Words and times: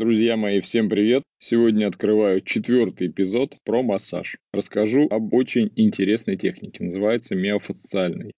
Друзья 0.00 0.38
мои, 0.38 0.60
всем 0.60 0.88
привет! 0.88 1.24
Сегодня 1.38 1.86
открываю 1.86 2.40
четвертый 2.40 3.08
эпизод 3.08 3.58
про 3.66 3.82
массаж. 3.82 4.38
Расскажу 4.50 5.06
об 5.10 5.34
очень 5.34 5.70
интересной 5.76 6.38
технике, 6.38 6.84
называется 6.84 7.34
миофасциальной. 7.34 8.32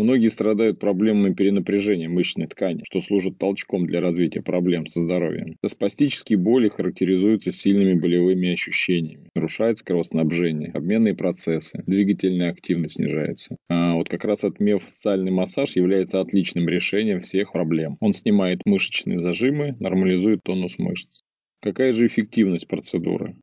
Многие 0.00 0.28
страдают 0.28 0.78
проблемами 0.78 1.34
перенапряжения 1.34 2.08
мышечной 2.08 2.46
ткани, 2.46 2.84
что 2.84 3.02
служит 3.02 3.36
толчком 3.36 3.84
для 3.84 4.00
развития 4.00 4.40
проблем 4.40 4.86
со 4.86 5.02
здоровьем. 5.02 5.56
Спастические 5.66 6.38
боли 6.38 6.68
характеризуются 6.68 7.52
сильными 7.52 8.00
болевыми 8.00 8.50
ощущениями. 8.50 9.28
Нарушается 9.34 9.84
кровоснабжение, 9.84 10.70
обменные 10.72 11.14
процессы, 11.14 11.84
двигательная 11.86 12.50
активность 12.50 12.94
снижается. 12.94 13.58
А 13.68 13.94
вот 13.94 14.08
как 14.08 14.24
раз 14.24 14.38
этот 14.38 14.58
миофасциальный 14.58 15.32
массаж 15.32 15.76
является 15.76 16.22
отличным 16.22 16.66
решением 16.66 17.20
всех 17.20 17.52
проблем. 17.52 17.98
Он 18.00 18.14
снимает 18.14 18.62
мышечные 18.64 19.20
зажимы, 19.20 19.76
нормализует 19.80 20.40
тонус 20.42 20.78
мышц. 20.78 21.20
Какая 21.60 21.92
же 21.92 22.06
эффективность 22.06 22.68
процедуры? 22.68 23.36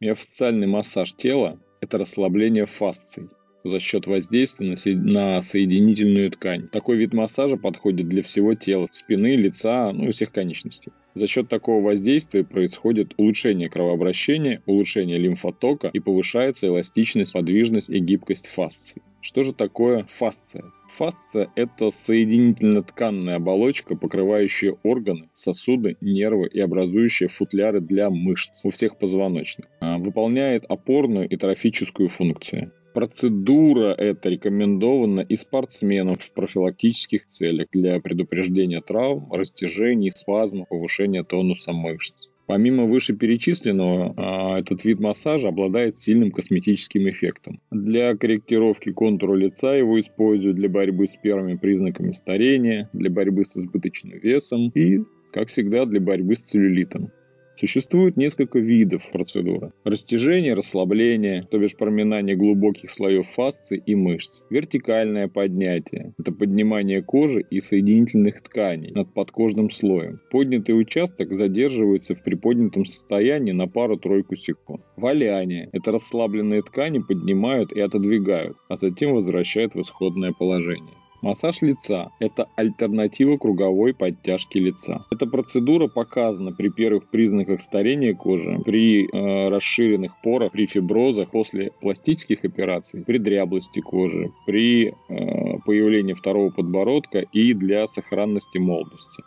Миофасциальный 0.00 0.66
массаж 0.66 1.12
тела– 1.12 1.60
это 1.82 1.98
расслабление 1.98 2.64
фасций 2.64 3.28
за 3.64 3.78
счет 3.80 4.06
воздействия 4.06 4.74
на 4.94 5.42
соединительную 5.42 6.30
ткань. 6.30 6.68
Такой 6.68 6.96
вид 6.96 7.12
массажа 7.12 7.58
подходит 7.58 8.08
для 8.08 8.22
всего 8.22 8.54
тела, 8.54 8.88
спины, 8.90 9.36
лица, 9.36 9.92
ну 9.92 10.08
и 10.08 10.10
всех 10.10 10.32
конечностей. 10.32 10.92
За 11.12 11.26
счет 11.26 11.48
такого 11.48 11.84
воздействия 11.84 12.44
происходит 12.44 13.12
улучшение 13.18 13.68
кровообращения, 13.68 14.62
улучшение 14.64 15.18
лимфотока 15.18 15.90
и 15.92 16.00
повышается 16.00 16.68
эластичность, 16.68 17.34
подвижность 17.34 17.90
и 17.90 17.98
гибкость 17.98 18.46
фасций. 18.46 19.02
Что 19.20 19.42
же 19.42 19.52
такое 19.52 20.04
фасция? 20.04 20.64
Фасция– 20.96 21.50
это 21.54 21.90
соединительно-тканная 21.90 23.36
оболочка, 23.36 23.96
покрывающая 23.96 24.76
органы, 24.82 25.30
сосуды, 25.34 25.96
нервы 26.00 26.48
и 26.48 26.60
образующая 26.60 27.28
футляры 27.28 27.80
для 27.80 28.10
мышц 28.10 28.64
у 28.64 28.70
всех 28.70 28.98
позвоночных. 28.98 29.66
А, 29.80 29.98
выполняет 29.98 30.64
опорную 30.68 31.28
и 31.28 31.36
трофическую 31.36 32.08
функции. 32.08 32.72
Процедура 32.92 33.94
эта 33.94 34.30
рекомендована 34.30 35.20
и 35.20 35.36
спортсменам 35.36 36.16
в 36.16 36.32
профилактических 36.32 37.28
целях 37.28 37.68
для 37.72 38.00
предупреждения 38.00 38.80
травм, 38.80 39.32
растяжений, 39.32 40.10
спазмов, 40.10 40.68
повышения 40.68 41.22
тонуса 41.22 41.72
мышц. 41.72 42.28
Помимо 42.50 42.86
вышеперечисленного, 42.86 44.12
а, 44.16 44.58
этот 44.58 44.84
вид 44.84 44.98
массажа 44.98 45.50
обладает 45.50 45.96
сильным 45.96 46.32
косметическим 46.32 47.08
эффектом. 47.08 47.60
Для 47.70 48.16
корректировки 48.16 48.90
контура 48.90 49.36
лица 49.36 49.76
его 49.76 50.00
используют 50.00 50.56
для 50.56 50.68
борьбы 50.68 51.06
с 51.06 51.16
первыми 51.16 51.54
признаками 51.54 52.10
старения, 52.10 52.90
для 52.92 53.08
борьбы 53.08 53.44
с 53.44 53.56
избыточным 53.56 54.18
весом 54.18 54.70
и, 54.70 54.98
как 55.32 55.46
всегда, 55.46 55.86
для 55.86 56.00
борьбы 56.00 56.34
с 56.34 56.40
целлюлитом. 56.40 57.12
Существует 57.60 58.16
несколько 58.16 58.58
видов 58.58 59.02
процедуры. 59.12 59.72
Растяжение, 59.84 60.54
расслабление, 60.54 61.42
то 61.42 61.58
бишь 61.58 61.76
проминание 61.76 62.34
глубоких 62.34 62.90
слоев 62.90 63.28
фасции 63.28 63.82
и 63.84 63.94
мышц. 63.94 64.40
Вертикальное 64.48 65.28
поднятие– 65.28 66.14
это 66.18 66.32
поднимание 66.32 67.02
кожи 67.02 67.44
и 67.50 67.60
соединительных 67.60 68.40
тканей 68.40 68.92
над 68.92 69.12
подкожным 69.12 69.68
слоем. 69.68 70.20
Поднятый 70.30 70.72
участок 70.72 71.34
задерживается 71.34 72.14
в 72.14 72.22
приподнятом 72.22 72.86
состоянии 72.86 73.52
на 73.52 73.68
пару-тройку 73.68 74.36
секунд. 74.36 74.80
Валяние– 74.96 75.68
это 75.72 75.92
расслабленные 75.92 76.62
ткани 76.62 77.00
поднимают 77.00 77.72
и 77.72 77.80
отодвигают, 77.80 78.56
а 78.70 78.76
затем 78.76 79.12
возвращают 79.12 79.74
в 79.74 79.80
исходное 79.82 80.32
положение. 80.32 80.94
Массаж 81.22 81.60
лица– 81.60 82.10
это 82.18 82.48
альтернатива 82.56 83.36
круговой 83.36 83.92
подтяжки 83.92 84.56
лица. 84.56 85.04
Эта 85.12 85.26
процедура 85.26 85.86
показана 85.86 86.50
при 86.52 86.70
первых 86.70 87.10
признаках 87.10 87.60
старения 87.60 88.14
кожи, 88.14 88.58
при 88.64 89.04
э, 89.04 89.48
расширенных 89.50 90.12
порах, 90.22 90.52
при 90.52 90.64
фиброзах, 90.64 91.30
после 91.30 91.72
пластических 91.82 92.44
операций, 92.44 93.04
при 93.04 93.18
дряблости 93.18 93.80
кожи, 93.80 94.32
при 94.46 94.88
э, 94.88 95.58
появлении 95.66 96.14
второго 96.14 96.50
подбородка 96.50 97.18
и 97.18 97.52
для 97.52 97.86
сохранности 97.86 98.56
молодости. 98.56 99.22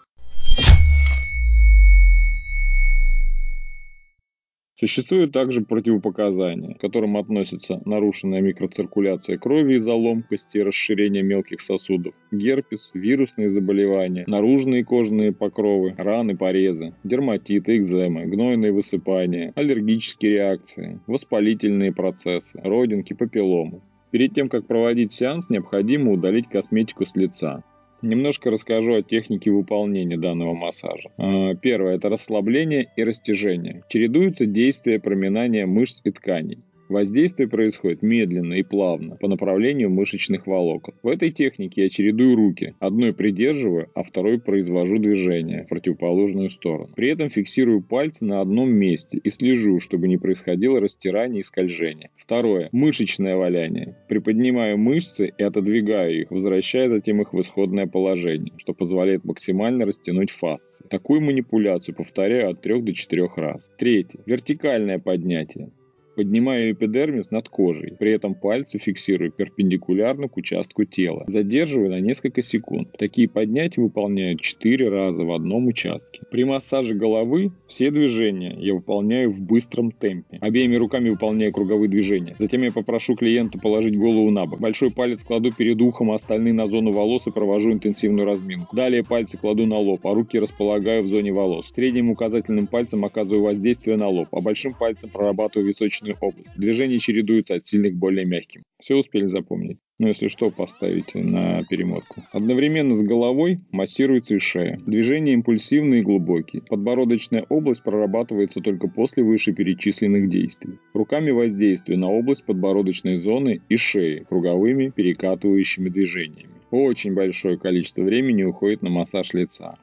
Существуют 4.84 5.32
также 5.32 5.62
противопоказания, 5.62 6.74
к 6.74 6.82
которым 6.82 7.16
относятся 7.16 7.82
нарушенная 7.86 8.42
микроциркуляция 8.42 9.38
крови 9.38 9.76
из-за 9.76 9.94
ломкости 9.94 10.58
и 10.58 10.62
расширения 10.62 11.22
мелких 11.22 11.62
сосудов, 11.62 12.14
герпес, 12.34 12.92
вирусные 12.94 13.50
заболевания, 13.50 14.26
наружные 14.28 14.84
кожные 14.84 15.32
покровы, 15.32 15.96
раны, 15.98 16.36
порезы, 16.36 16.94
дерматиты, 17.06 17.78
экземы, 17.78 18.26
гнойные 18.26 18.74
высыпания, 18.74 19.54
аллергические 19.56 20.34
реакции, 20.34 21.00
воспалительные 21.08 21.94
процессы, 21.94 22.60
родинки, 22.62 23.14
папилломы. 23.14 23.80
Перед 24.12 24.36
тем, 24.36 24.50
как 24.50 24.68
проводить 24.68 25.14
сеанс, 25.14 25.50
необходимо 25.50 26.12
удалить 26.12 26.50
косметику 26.50 27.06
с 27.06 27.16
лица. 27.16 27.64
Немножко 28.04 28.52
расскажу 28.52 28.96
о 28.96 29.02
технике 29.02 29.50
выполнения 29.50 30.18
данного 30.18 30.54
массажа. 30.54 31.10
А, 31.18 31.56
первое– 31.56 31.96
это 31.98 32.10
расслабление 32.10 32.92
и 32.98 33.04
растяжение. 33.04 33.84
Чередуются 33.88 34.46
действия 34.46 35.00
проминания 35.00 35.66
мышц 35.66 36.02
и 36.04 36.12
тканей. 36.12 36.60
Воздействие 36.90 37.48
происходит 37.48 38.02
медленно 38.02 38.56
и 38.56 38.64
плавно 38.64 39.16
по 39.16 39.28
направлению 39.28 39.90
мышечных 39.90 40.48
волокон. 40.48 40.94
В 41.02 41.08
этой 41.08 41.32
технике 41.32 41.84
я 41.84 41.90
чередую 41.90 42.36
руки. 42.36 42.76
Одной 42.80 43.14
придерживаю, 43.14 43.90
а 43.96 44.04
второй 44.04 44.40
произвожу 44.40 44.98
движение 45.00 45.64
в 45.64 45.70
противоположную 45.70 46.50
сторону. 46.50 46.90
При 46.96 47.10
этом 47.10 47.30
фиксирую 47.30 47.82
пальцы 47.82 48.26
на 48.26 48.42
одном 48.42 48.72
месте 48.72 49.20
и 49.24 49.30
слежу, 49.30 49.80
чтобы 49.80 50.08
не 50.08 50.18
происходило 50.18 50.80
растирание 50.80 51.40
и 51.40 51.44
скольжение. 51.44 52.10
Второе. 52.18 52.70
Мышечное 52.72 53.36
валяние. 53.36 53.96
Приподнимаю 54.10 54.78
мышцы 54.78 55.32
и 55.38 55.44
отодвигаю 55.44 56.22
их, 56.22 56.32
возвращая 56.32 56.90
затем 56.90 57.22
их 57.22 57.34
в 57.34 57.40
исходное 57.40 57.88
положение, 57.88 58.54
что 58.58 58.74
позволяет 58.74 59.24
максимально 59.24 59.86
растянуть 59.86 60.32
фасции. 60.32 60.86
Такую 60.90 61.22
манипуляцию 61.22 61.96
повторяю 61.96 62.52
от 62.52 62.62
3 62.62 62.82
до 62.82 62.94
4 62.94 63.30
раз. 63.38 63.70
Третье. 63.78 64.20
Вертикальное 64.26 65.00
поднятие. 65.00 65.72
Поднимаю 66.16 66.74
эпидермис 66.74 67.32
над 67.32 67.50
кожей, 67.50 67.94
при 67.98 68.12
этом 68.12 68.36
пальцы 68.36 68.78
фиксирую 68.78 69.32
перпендикулярно 69.32 70.28
к 70.28 70.38
участку 70.38 70.86
тела. 70.86 71.24
Задерживаю 71.26 71.90
на 71.90 72.00
несколько 72.00 72.44
секунд. 72.44 72.90
Такие 72.98 73.28
поднятия 73.28 73.82
выполняют 73.82 74.42
4 74.42 74.90
раза 74.90 75.26
в 75.26 75.32
одном 75.32 75.68
участке. 75.68 76.22
При 76.30 76.44
массаже 76.44 76.94
головы 76.94 77.52
все 77.68 77.90
движения 77.90 78.56
я 78.60 78.76
выполняю 78.76 79.32
в 79.32 79.42
быстром 79.42 79.92
темпе. 79.92 80.38
Обеими 80.40 80.76
руками 80.76 81.10
выполняю 81.10 81.52
круговые 81.52 81.90
движения. 81.90 82.36
Затем 82.38 82.62
я 82.62 82.72
попрошу 82.72 83.16
клиента 83.16 83.58
положить 83.58 83.98
голову 83.98 84.30
на 84.30 84.46
бок. 84.46 84.60
Большой 84.60 84.92
палец 84.92 85.24
кладу 85.24 85.52
перед 85.52 85.82
ухом, 85.82 86.12
а 86.12 86.16
остальные 86.16 86.54
на 86.54 86.68
зону 86.68 86.92
волос 86.92 87.26
и 87.26 87.32
провожу 87.32 87.72
интенсивную 87.72 88.28
разминку. 88.28 88.76
Далее 88.76 89.04
пальцы 89.04 89.40
кладу 89.40 89.66
на 89.66 89.78
лоб, 89.78 90.06
а 90.06 90.14
руки 90.14 90.38
располагаю 90.38 91.02
в 91.02 91.08
зоне 91.08 91.34
волос. 91.34 91.70
Средним 91.72 92.12
указательным 92.12 92.68
пальцем 92.68 93.04
оказываю 93.04 93.46
воздействие 93.46 93.98
на 93.98 94.10
лоб, 94.10 94.28
а 94.32 94.42
большим 94.42 94.76
пальцем 94.76 95.10
прорабатываю 95.10 95.68
височную 95.68 96.03
височную 96.04 96.18
область. 96.20 96.54
Движения 96.56 96.98
чередуются 96.98 97.56
от 97.56 97.66
сильных 97.66 97.94
к 97.94 97.98
более 97.98 98.26
мягким. 98.26 98.64
Все 98.80 98.96
успели 98.96 99.26
запомнить? 99.26 99.78
Ну, 100.00 100.08
если 100.08 100.28
что, 100.28 100.50
поставите 100.50 101.20
на 101.20 101.64
перемотку. 101.64 102.24
Одновременно 102.32 102.96
с 102.96 103.04
головой 103.04 103.60
массируется 103.72 104.36
и 104.36 104.40
шея. 104.40 104.80
Движения 104.86 105.34
импульсивные 105.34 106.02
и 106.02 106.04
глубокие. 106.04 106.62
Подбородочная 106.64 107.46
область 107.48 107.84
прорабатывается 107.84 108.60
только 108.60 108.88
после 108.88 109.24
вышеперечисленных 109.24 110.30
действий. 110.30 110.80
Руками 110.94 111.32
воздействую 111.32 112.00
на 112.00 112.10
область 112.10 112.44
подбородочной 112.46 113.18
зоны 113.18 113.62
и 113.70 113.78
шеи 113.78 114.26
круговыми 114.28 114.90
перекатывающими 114.90 115.90
движениями. 115.90 116.54
Очень 116.72 117.14
большое 117.14 117.58
количество 117.58 118.02
времени 118.02 118.44
уходит 118.44 118.82
на 118.82 118.90
массаж 118.90 119.34
лица. 119.34 119.78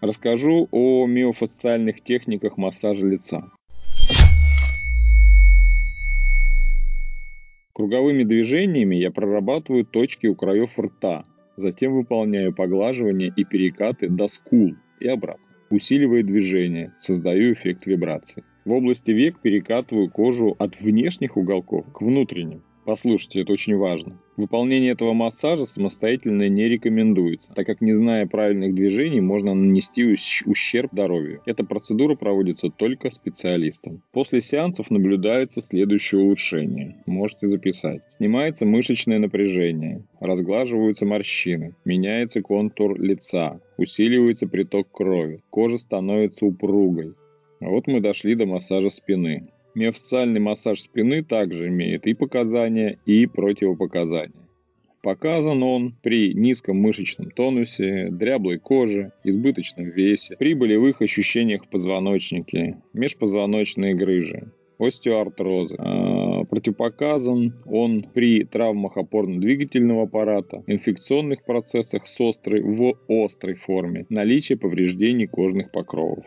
Расскажу 0.00 0.66
о 0.72 1.06
миофасциальных 1.06 2.00
техниках 2.00 2.56
массажа 2.56 3.06
лица. 3.06 3.44
Круговыми 7.74 8.24
движениями 8.24 8.96
я 8.96 9.10
прорабатываю 9.10 9.86
точки 9.86 10.26
у 10.26 10.34
краев 10.34 10.78
рта, 10.78 11.24
затем 11.56 11.94
выполняю 11.94 12.54
поглаживание 12.54 13.32
и 13.34 13.44
перекаты 13.44 14.10
до 14.10 14.28
скул 14.28 14.74
и 15.00 15.08
обратно. 15.08 15.46
Усиливаю 15.70 16.22
движение, 16.22 16.92
создаю 16.98 17.54
эффект 17.54 17.86
вибрации. 17.86 18.44
В 18.66 18.74
области 18.74 19.12
век 19.12 19.40
перекатываю 19.40 20.10
кожу 20.10 20.54
от 20.58 20.78
внешних 20.78 21.38
уголков 21.38 21.90
к 21.94 22.02
внутренним. 22.02 22.62
Послушайте, 22.84 23.42
это 23.42 23.52
очень 23.52 23.76
важно. 23.76 24.18
Выполнение 24.36 24.90
этого 24.90 25.12
массажа 25.12 25.66
самостоятельно 25.66 26.48
не 26.48 26.68
рекомендуется, 26.68 27.52
так 27.54 27.64
как 27.64 27.80
не 27.80 27.94
зная 27.94 28.26
правильных 28.26 28.74
движений, 28.74 29.20
можно 29.20 29.54
нанести 29.54 30.04
ущерб 30.04 30.90
здоровью. 30.92 31.42
Эта 31.46 31.64
процедура 31.64 32.16
проводится 32.16 32.70
только 32.70 33.10
специалистом. 33.10 34.02
После 34.10 34.40
сеансов 34.40 34.90
наблюдается 34.90 35.60
следующее 35.60 36.22
улучшение. 36.22 36.96
Можете 37.06 37.48
записать. 37.48 38.02
Снимается 38.08 38.66
мышечное 38.66 39.20
напряжение, 39.20 40.02
разглаживаются 40.18 41.06
морщины, 41.06 41.76
меняется 41.84 42.42
контур 42.42 43.00
лица, 43.00 43.60
усиливается 43.76 44.48
приток 44.48 44.90
крови, 44.90 45.40
кожа 45.50 45.76
становится 45.76 46.46
упругой. 46.46 47.14
А 47.60 47.68
вот 47.68 47.86
мы 47.86 48.00
дошли 48.00 48.34
до 48.34 48.44
массажа 48.44 48.90
спины. 48.90 49.48
Миофасциальный 49.74 50.40
массаж 50.40 50.80
спины 50.80 51.22
также 51.22 51.68
имеет 51.68 52.06
и 52.06 52.14
показания, 52.14 52.98
и 53.06 53.26
противопоказания. 53.26 54.42
Показан 55.02 55.62
он 55.64 55.96
при 56.00 56.32
низком 56.32 56.76
мышечном 56.76 57.30
тонусе, 57.30 58.08
дряблой 58.10 58.58
коже, 58.58 59.12
избыточном 59.24 59.90
весе, 59.90 60.36
при 60.36 60.54
болевых 60.54 61.02
ощущениях 61.02 61.64
в 61.64 61.68
позвоночнике, 61.68 62.78
межпозвоночные 62.92 63.94
грыжи, 63.94 64.52
остеоартрозы. 64.78 65.74
А, 65.78 66.44
противопоказан 66.44 67.54
он 67.66 68.06
при 68.14 68.44
травмах 68.44 68.96
опорно-двигательного 68.96 70.04
аппарата, 70.04 70.62
инфекционных 70.68 71.44
процессах 71.44 72.06
с 72.06 72.20
острой 72.20 72.62
в 72.62 72.94
острой 73.08 73.54
форме, 73.54 74.06
наличие 74.08 74.56
повреждений 74.56 75.26
кожных 75.26 75.72
покровов. 75.72 76.24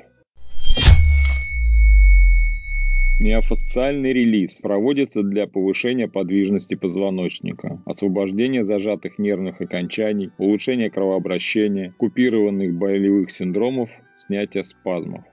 Миофасциальный 3.17 4.12
релиз 4.12 4.59
проводится 4.59 5.23
для 5.23 5.47
повышения 5.47 6.09
подвижности 6.09 6.75
позвоночника, 6.75 7.81
освобождения 7.85 8.65
зажатых 8.65 9.19
нервных 9.19 9.62
окончаний, 9.62 10.31
улучшения 10.38 10.89
кровообращения, 10.89 11.95
купированных 11.97 12.73
болевых 12.73 13.31
синдромов, 13.31 13.89
снятия 14.17 14.63
спазмов. 14.63 15.23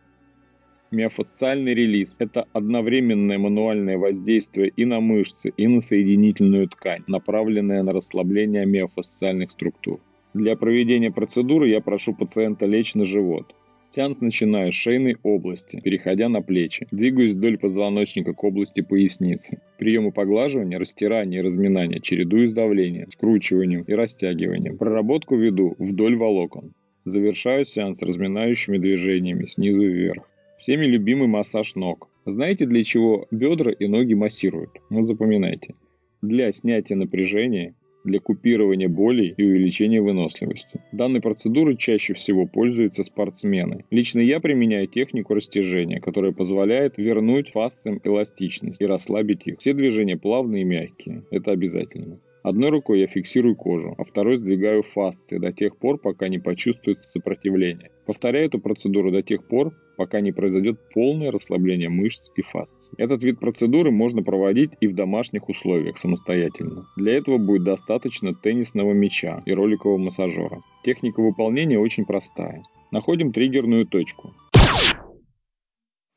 Миофасциальный 0.93 1.75
релиз– 1.75 2.14
это 2.20 2.46
одновременное 2.52 3.38
мануальное 3.38 3.99
воздействие 3.99 4.69
и 4.69 4.84
на 4.84 5.00
мышцы, 5.00 5.52
и 5.56 5.67
на 5.67 5.81
соединительную 5.81 6.69
ткань, 6.69 7.02
направленное 7.08 7.82
на 7.82 7.93
расслабление 7.93 8.64
миофасциальных 8.64 9.50
структур. 9.50 9.99
Для 10.34 10.55
проведения 10.55 11.11
процедуры 11.11 11.69
я 11.69 11.81
прошу 11.81 12.14
пациента 12.14 12.64
лечь 12.64 12.94
на 12.94 13.05
живот. 13.05 13.56
Сеанс 13.94 14.23
начинаю 14.23 14.73
с 14.73 14.75
шейной 14.75 15.19
области, 15.23 15.79
переходя 15.79 16.31
на 16.31 16.41
плечи. 16.41 16.89
Двигаюсь 16.91 17.35
вдоль 17.35 17.59
позвоночника 17.59 18.33
к 18.33 18.43
области 18.43 18.81
поясницы. 18.81 19.59
Приемы 19.77 20.12
поглаживания, 20.12 20.79
растирания 20.79 21.41
и 21.41 21.43
разминания 21.43 22.00
чередую 22.00 22.49
с 22.49 22.53
давлением, 22.53 23.11
скручиванием 23.11 23.83
и 23.83 23.93
растягиванием. 23.93 24.79
Проработку 24.79 25.37
веду 25.37 25.75
вдоль 25.79 26.17
волокон. 26.17 26.73
Завершаю 27.05 27.67
сеанс 27.67 28.00
разминающими 28.00 28.79
движениями 28.79 29.44
снизу 29.44 29.83
вверх. 29.83 30.27
Всеми 30.56 30.87
любимый 30.87 31.29
массаж 31.29 31.75
ног. 31.75 32.09
Знаете, 32.25 32.65
для 32.65 32.85
чего 32.85 33.27
бедра 33.31 33.73
и 33.73 33.89
ноги 33.89 34.15
массируют? 34.15 34.71
Ну, 34.89 35.05
запоминайте. 35.05 35.75
Для 36.23 36.50
снятия 36.53 36.97
напряжения 36.97 37.75
для 38.05 38.21
купирования 38.21 38.89
болей 38.89 39.35
и 39.37 39.45
увеличения 39.45 40.01
выносливости. 40.01 40.81
Данной 40.93 41.21
процедурой 41.21 41.77
чаще 41.77 42.15
всего 42.15 42.47
пользуются 42.47 43.05
спортсмены. 43.05 43.85
Лично 43.91 44.21
я 44.21 44.41
применяю 44.41 44.87
технику 44.87 45.35
растяжения, 45.35 46.01
которая 46.01 46.33
позволяет 46.33 46.99
вернуть 46.99 47.51
фасциям 47.51 48.01
эластичность 48.03 48.81
и 48.81 48.87
расслабить 48.87 49.47
их. 49.47 49.59
Все 49.59 49.73
движения 49.73 50.17
плавные 50.17 50.63
и 50.63 50.67
мягкие. 50.67 51.25
Это 51.31 51.53
обязательно. 51.53 52.19
Одной 52.43 52.71
рукой 52.71 53.00
я 53.00 53.06
фиксирую 53.06 53.55
кожу, 53.55 53.94
а 53.99 54.05
второй 54.05 54.35
сдвигаю 54.35 54.83
фасции 54.83 55.39
до 55.39 55.53
тех 55.53 55.77
пор, 55.77 55.99
пока 55.99 56.27
не 56.27 56.41
почувствуется 56.41 57.09
сопротивление. 57.09 57.91
Повторяю 58.05 58.47
эту 58.47 58.59
процедуру 58.59 59.12
до 59.12 59.23
тех 59.23 59.44
пор, 59.47 59.73
пока 59.97 60.21
не 60.21 60.33
произойдет 60.33 60.81
полное 60.93 61.31
расслабление 61.31 61.89
мышц 61.89 62.31
и 62.35 62.43
фасций. 62.43 62.93
Этот 62.99 63.23
вид 63.23 63.39
процедуры 63.39 63.93
можно 63.93 64.25
проводить 64.25 64.73
и 64.81 64.89
в 64.89 64.94
домашних 64.94 65.49
условиях 65.49 65.99
самостоятельно. 65.99 66.89
Для 66.97 67.12
этого 67.15 67.39
будет 67.39 67.62
достаточно 67.62 68.35
теннисного 68.35 68.93
мяча 68.93 69.43
и 69.47 69.53
роликового 69.53 69.99
массажера. 69.99 70.62
Техника 70.83 71.21
выполнения 71.23 71.79
очень 71.79 72.05
простая. 72.05 72.65
Находим 72.91 73.33
триггерную 73.33 73.87
точку. 73.87 74.35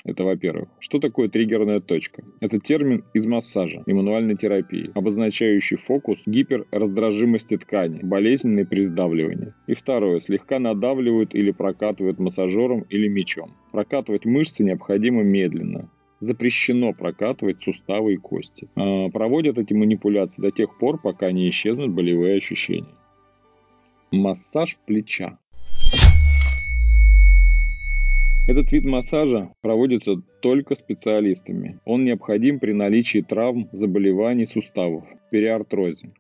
Это 0.06 0.24
во-первых. 0.24 0.69
Что 0.80 1.00
такое 1.00 1.30
триггерная 1.30 1.80
точка? 1.80 2.24
Это 2.40 2.60
термин 2.60 3.04
из 3.16 3.25
массажа 3.25 3.81
и 3.88 3.92
мануальной 3.94 4.38
терапии, 4.38 4.92
обозначающий 4.94 5.78
фокус 5.78 6.22
гиперраздражимости 6.28 7.57
ткани, 7.57 8.02
болезненное 8.04 8.66
при 8.66 8.81
сдавливании. 8.81 9.50
И 9.66 9.74
второе. 9.74 10.19
Слегка 10.19 10.60
надавливают 10.60 11.34
или 11.34 11.50
прокатывают 11.50 12.19
массажером 12.19 12.86
или 12.90 13.07
мечом. 13.07 13.56
Прокатывать 13.72 14.25
мышцы 14.25 14.63
необходимо 14.63 15.24
медленно, 15.24 15.90
запрещено 16.19 16.94
прокатывать 16.94 17.62
суставы 17.62 18.13
и 18.13 18.18
кости. 18.18 18.69
А, 18.75 19.10
проводят 19.10 19.58
эти 19.58 19.74
манипуляции 19.74 20.40
до 20.40 20.51
тех 20.51 20.78
пор, 20.78 21.01
пока 21.01 21.31
не 21.31 21.50
исчезнут 21.50 21.92
болевые 21.92 22.38
ощущения. 22.38 22.94
Массаж 24.12 24.78
плеча. 24.86 25.40
Этот 28.47 28.71
вид 28.71 28.86
массажа 28.86 29.51
проводится 29.62 30.18
только 30.39 30.75
специалистами. 30.75 31.80
Он 31.83 32.06
необходим 32.06 32.59
при 32.59 32.74
наличии 32.74 33.21
травм, 33.21 33.69
заболеваний 33.71 34.45
суставов, 34.45 35.03
периартрозе. 35.31 36.13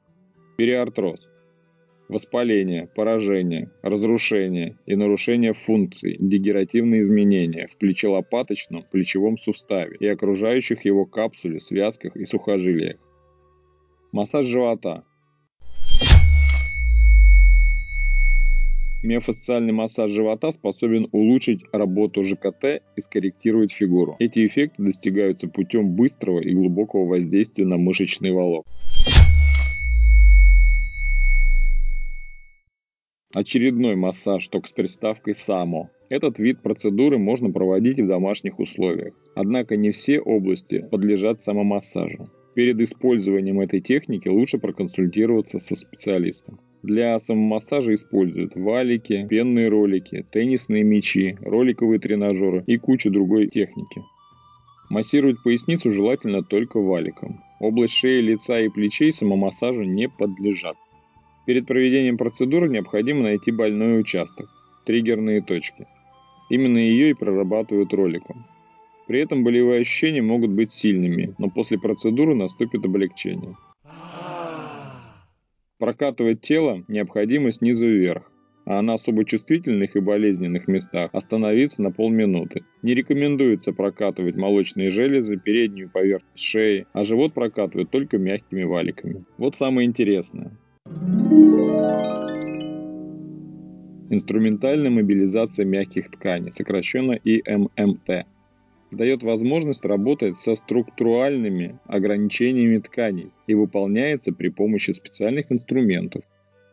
Периартроз– 0.57 1.29
воспаление, 2.09 2.87
поражение, 2.95 3.69
разрушение 3.83 4.75
и 4.87 4.95
нарушение 4.95 5.53
функций, 5.53 6.17
дегенеративные 6.19 7.03
изменения 7.03 7.67
в 7.67 7.77
плечелопаточном 7.77 8.85
плечевом 8.91 9.37
суставе 9.37 9.95
и 9.99 10.07
окружающих 10.07 10.83
его 10.83 11.05
капсуле, 11.05 11.59
связках 11.59 12.15
и 12.15 12.25
сухожилиях. 12.25 12.97
Массаж 14.11 14.45
живота– 14.45 15.03
Миофасциальный 19.05 19.71
массаж 19.71 20.09
живота 20.09 20.51
способен 20.51 21.07
улучшить 21.11 21.63
работу 21.71 22.23
ЖКТ 22.23 22.81
и 22.95 23.01
скорректировать 23.01 23.71
фигуру. 23.71 24.15
Эти 24.17 24.47
эффекты 24.47 24.81
достигаются 24.81 25.47
путем 25.47 25.95
быстрого 25.95 26.39
и 26.39 26.51
глубокого 26.55 27.05
воздействия 27.05 27.65
на 27.65 27.77
мышечный 27.77 28.31
волок. 28.31 28.65
Очередной 33.35 33.95
массаж, 33.95 34.47
только 34.47 34.67
с 34.67 34.71
приставкой 34.71 35.35
«само». 35.35 35.91
Этот 36.09 36.39
вид 36.39 36.63
процедуры 36.63 37.19
можно 37.19 37.51
проводить 37.51 37.99
в 37.99 38.07
домашних 38.07 38.59
условиях. 38.59 39.13
Однако 39.35 39.75
не 39.75 39.91
все 39.91 40.19
области 40.19 40.83
подлежат 40.89 41.41
самомассажу. 41.41 42.27
Перед 42.55 42.79
использованием 42.79 43.59
этой 43.59 43.81
техники 43.81 44.29
лучше 44.29 44.57
проконсультироваться 44.57 45.59
со 45.59 45.75
специалистом. 45.75 46.59
Для 46.85 47.17
самомассажа 47.17 47.95
используют 47.95 48.55
валики, 48.55 49.25
пенные 49.27 49.69
ролики, 49.69 50.23
теннисные 50.31 50.83
мячи, 50.83 51.35
роликовые 51.41 51.99
тренажеры 51.99 52.63
и 52.67 52.77
кучу 52.77 53.09
другой 53.09 53.47
техники. 53.47 54.03
Массировать 54.91 55.41
поясницу 55.41 55.89
желательно 55.89 56.43
только 56.43 56.79
валиком. 56.79 57.41
Область 57.59 57.95
шеи, 57.95 58.21
лица 58.21 58.59
и 58.59 58.69
плечей 58.69 59.11
самомассажу 59.11 59.81
не 59.81 60.07
подлежат. 60.07 60.77
Перед 61.47 61.65
проведением 61.65 62.19
процедуры 62.19 62.69
необходимо 62.69 63.23
найти 63.23 63.49
больной 63.49 63.99
участок, 63.99 64.47
триггерные 64.85 65.41
точки. 65.41 65.87
Именно 66.51 66.77
ее 66.77 67.09
и 67.09 67.13
прорабатывают 67.15 67.95
роликом. 67.95 68.45
При 69.07 69.21
этом 69.21 69.43
болевые 69.43 69.81
ощущения 69.81 70.21
могут 70.21 70.51
быть 70.51 70.71
сильными, 70.71 71.33
но 71.39 71.49
после 71.49 71.79
процедуры 71.79 72.35
наступит 72.35 72.85
облегчение. 72.85 73.55
Прокатывать 75.77 76.39
тело 76.39 76.85
необходимо 76.87 77.51
снизу 77.51 77.85
вверх, 77.85 78.31
а 78.65 78.81
на 78.81 78.93
особо 78.93 79.25
чувствительных 79.25 79.97
и 79.97 79.99
болезненных 79.99 80.69
местах 80.69 81.09
остановиться 81.11 81.81
на 81.81 81.91
полминуты. 81.91 82.63
Не 82.81 82.93
рекомендуется 82.93 83.73
прокатывать 83.73 84.37
молочные 84.37 84.89
железы, 84.89 85.37
переднюю 85.37 85.89
поверхность 85.89 86.39
шеи, 86.39 86.87
а 86.93 87.03
живот 87.03 87.33
прокатывать 87.33 87.91
только 87.91 88.17
мягкими 88.17 88.63
валиками. 88.63 89.25
Вот 89.37 89.55
самое 89.55 89.85
интересное. 89.85 90.51
Инструментальная 94.09 94.91
мобилизация 94.91 95.65
мягких 95.65 96.09
тканей, 96.09 96.53
сокращенно 96.53 97.13
ИММТ 97.13 98.25
дает 98.91 99.23
возможность 99.23 99.85
работать 99.85 100.37
со 100.37 100.55
структуральными 100.55 101.79
ограничениями 101.85 102.79
тканей 102.79 103.31
и 103.47 103.55
выполняется 103.55 104.31
при 104.31 104.49
помощи 104.49 104.91
специальных 104.91 105.51
инструментов. 105.51 106.23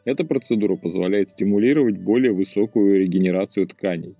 Эта 0.04 0.24
процедура 0.24 0.76
позволяет 0.76 1.28
стимулировать 1.28 1.98
более 1.98 2.32
высокую 2.32 2.98
регенерацию 3.00 3.68
тканей. 3.68 4.16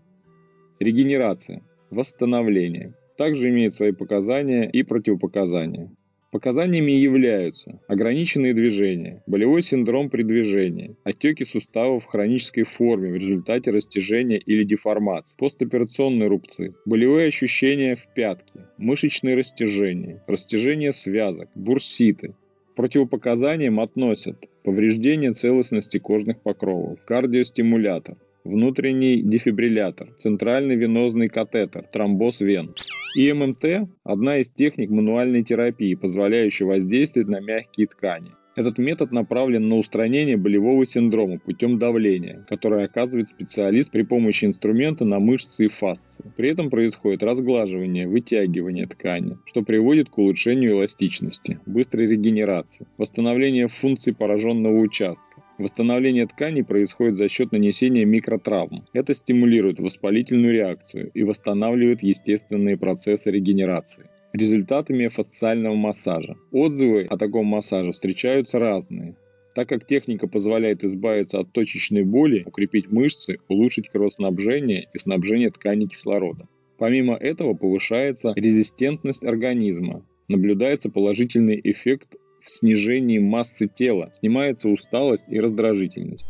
Регенерация, 0.79 1.63
восстановление 1.91 2.95
также 3.17 3.51
имеет 3.51 3.75
свои 3.75 3.93
показания 3.93 4.69
и 4.69 4.83
противопоказания. 4.83 5.91
Показаниями 6.33 6.93
являются 6.93 7.79
ограниченные 7.89 8.55
движения, 8.55 9.23
болевой 9.27 9.63
синдром 9.63 10.09
при 10.09 10.23
движении, 10.23 10.97
отеки 11.05 11.45
суставов 11.45 12.05
в 12.05 12.07
хронической 12.07 12.65
форме 12.65 13.11
в 13.11 13.17
результате 13.17 13.71
растяжения 13.71 14.39
или 14.39 14.65
деформации, 14.65 15.37
постоперационные 15.37 16.31
рубцы, 16.31 16.75
болевые 16.87 17.29
ощущения 17.29 17.97
в 17.97 18.09
пятке, 18.15 18.61
мышечные 18.79 19.37
растяжения, 19.37 20.25
растяжение 20.27 20.95
связок, 20.95 21.51
бурситы. 21.55 22.35
Противопоказаниям 22.77 23.79
относят 23.79 24.39
повреждение 24.65 25.33
целостности 25.33 25.99
кожных 25.99 26.41
покровов, 26.41 26.99
кардиостимулятор, 27.05 28.17
внутренний 28.43 29.21
дефибриллятор, 29.21 30.09
центральный 30.17 30.77
венозный 30.77 31.29
катетер, 31.29 31.83
тромбоз 31.93 32.41
вен. 32.41 32.73
ИММТ– 33.15 33.91
одна 34.05 34.39
из 34.39 34.51
техник 34.51 34.89
мануальной 34.89 35.43
терапии, 35.43 35.95
позволяющая 35.95 36.67
воздействовать 36.67 37.29
на 37.29 37.41
мягкие 37.41 37.87
ткани. 37.87 38.33
Этот 38.57 38.79
метод 38.79 39.13
направлен 39.13 39.69
на 39.69 39.77
устранение 39.77 40.39
болевого 40.39 40.87
синдрома 40.87 41.39
путем 41.39 41.79
давления, 41.79 42.45
которое 42.49 42.87
оказывает 42.87 43.29
специалист 43.29 43.91
при 43.91 44.03
помощи 44.03 44.47
инструмента 44.47 45.05
на 45.05 45.19
мышцы 45.19 45.67
и 45.67 45.69
фасции. 45.69 46.33
При 46.37 46.51
этом 46.51 46.71
происходит 46.71 47.23
разглаживание, 47.23 48.09
вытягивание 48.09 48.87
ткани, 48.87 49.37
что 49.45 49.63
приводит 49.63 50.09
к 50.09 50.17
улучшению 50.17 50.73
эластичности, 50.73 51.61
быстрой 51.67 52.07
регенерации, 52.07 52.87
восстановлению 52.97 53.69
функций 53.69 54.15
пораженного 54.15 54.79
участка, 54.79 55.32
Восстановление 55.63 56.27
тканей 56.27 56.65
происходит 56.65 57.17
за 57.17 57.29
счет 57.29 57.53
нанесения 57.53 58.05
микротравм. 58.05 58.85
Это 58.93 59.15
стимулирует 59.15 59.79
воспалительную 59.79 60.53
реакцию 60.53 61.13
и 61.15 61.23
восстанавливает 61.23 62.03
естественные 62.03 62.77
процессы 62.77 63.31
регенерации. 63.31 64.11
Результаты 64.33 64.93
миофасциального 64.93 65.77
массажа. 65.77 66.37
Отзывы 66.51 67.07
о 67.09 67.17
таком 67.17 67.47
массаже 67.47 67.93
встречаются 67.93 68.59
разные. 68.59 69.15
Так 69.55 69.69
как 69.69 69.87
техника 69.87 70.27
позволяет 70.27 70.83
избавиться 70.83 71.39
от 71.39 71.53
точечной 71.53 72.03
боли, 72.03 72.43
укрепить 72.45 72.91
мышцы, 72.91 73.39
улучшить 73.47 73.89
кровоснабжение 73.89 74.89
и 74.93 74.99
снабжение 74.99 75.53
тканей 75.53 75.87
кислородом. 75.87 76.49
Помимо 76.77 77.15
этого 77.15 77.55
повышается 77.55 78.33
резистентность 78.35 79.25
организма, 79.25 80.05
наблюдается 80.27 80.91
положительный 80.91 81.61
эффект 81.63 82.17
в 82.43 82.51
снижении 82.51 83.19
массы 83.19 83.69
тела, 83.69 84.11
снимается 84.13 84.69
усталость 84.69 85.27
и 85.29 85.39
раздражительность. 85.39 86.27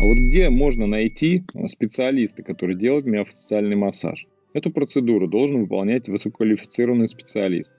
А 0.00 0.04
вот 0.04 0.16
где 0.18 0.48
можно 0.48 0.86
найти 0.86 1.42
специалиста, 1.66 2.42
который 2.42 2.76
делает 2.76 3.04
миофасциальный 3.04 3.76
массаж? 3.76 4.26
Эту 4.54 4.70
процедуру 4.70 5.28
должен 5.28 5.60
выполнять 5.60 6.08
высококвалифицированный 6.08 7.08
специалист. 7.08 7.74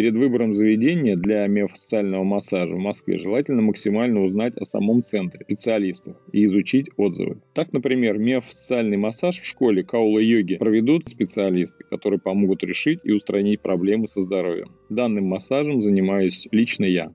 Перед 0.00 0.16
выбором 0.16 0.54
заведения 0.54 1.14
для 1.14 1.46
миофасциального 1.46 2.24
массажа 2.24 2.74
в 2.74 2.78
Москве 2.78 3.18
желательно 3.18 3.60
максимально 3.60 4.22
узнать 4.22 4.56
о 4.56 4.64
самом 4.64 5.02
центре, 5.02 5.44
специалистах 5.44 6.16
и 6.32 6.46
изучить 6.46 6.88
отзывы. 6.96 7.42
Так, 7.52 7.74
например, 7.74 8.16
миофасциальный 8.16 8.96
массаж 8.96 9.38
в 9.38 9.44
школе 9.44 9.84
каула-йоги 9.84 10.56
проведут 10.56 11.10
специалисты, 11.10 11.84
которые 11.84 12.18
помогут 12.18 12.62
решить 12.62 13.00
и 13.04 13.12
устранить 13.12 13.60
проблемы 13.60 14.06
со 14.06 14.22
здоровьем. 14.22 14.74
Данным 14.88 15.26
массажем 15.26 15.82
занимаюсь 15.82 16.48
лично 16.50 16.86
я. 16.86 17.12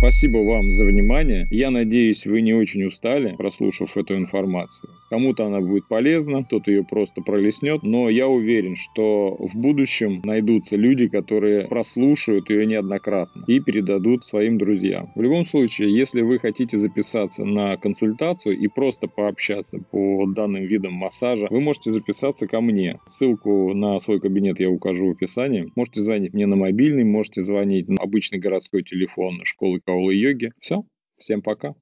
Спасибо 0.00 0.38
вам 0.38 0.72
за 0.72 0.86
внимание. 0.86 1.46
Я 1.50 1.70
надеюсь, 1.70 2.24
вы 2.24 2.40
не 2.40 2.54
очень 2.54 2.84
устали, 2.84 3.34
прослушав 3.36 3.98
эту 3.98 4.16
информацию. 4.16 4.88
Кому-то 5.10 5.44
она 5.44 5.60
будет 5.60 5.88
полезна, 5.88 6.42
кто-то 6.42 6.70
ее 6.70 6.84
просто 6.84 7.20
пролеснет, 7.20 7.82
но 7.82 8.08
я 8.08 8.26
уверен, 8.26 8.76
что 8.76 9.36
в 9.38 9.58
будущем 9.58 10.22
найдутся 10.24 10.76
люди, 10.76 11.06
которые 11.06 11.68
прослушают 11.68 12.48
ее 12.48 12.64
неоднократно 12.64 13.44
и 13.46 13.60
передадут 13.60 14.24
своим 14.24 14.56
друзьям. 14.56 15.10
В 15.14 15.20
любом 15.20 15.44
случае, 15.44 15.94
если 15.94 16.22
вы 16.22 16.38
хотите 16.38 16.78
записаться 16.78 17.44
на 17.44 17.76
консультацию 17.76 18.56
и 18.56 18.68
просто 18.68 19.06
пообщаться 19.06 19.80
по 19.90 20.24
данным 20.26 20.64
видам 20.64 20.94
массажа, 20.94 21.46
вы 21.50 21.60
можете 21.60 21.90
записаться 21.90 22.46
ко 22.46 22.62
мне. 22.62 23.00
Ссылку 23.04 23.74
на 23.74 23.98
свой 23.98 24.18
кабинет 24.18 24.60
я 24.60 24.70
укажу 24.70 25.08
в 25.08 25.10
описании. 25.10 25.70
Можете 25.76 26.00
звонить 26.00 26.32
мне 26.32 26.46
на 26.46 26.56
мобильный, 26.56 27.04
можете 27.04 27.42
звонить 27.42 27.86
на 27.86 27.96
обычный 27.96 28.38
городской 28.38 28.82
телефон 28.82 29.42
школы 29.44 29.78
Каулы 29.90 30.14
йоги. 30.14 30.52
Все, 30.60 30.84
всем 31.16 31.42
пока. 31.42 31.74